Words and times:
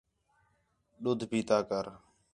دُڈھ 1.03 1.23
پیتا 1.31 1.57
کر 1.69 1.85